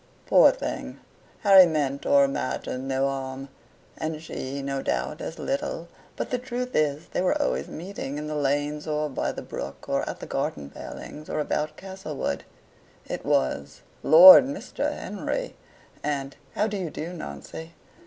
[0.25, 0.99] Poor thing,
[1.41, 3.49] Harry meant or imagined no harm;
[3.95, 8.25] and she, no doubt, as little, but the truth is they were always meeting in
[8.25, 12.43] the lanes, or by the brook, or at the garden palings, or about Castlewood:
[13.05, 14.91] it was, "Lord, Mr.
[14.91, 15.55] Henry!"
[16.03, 17.73] and "how do you do, Nancy?"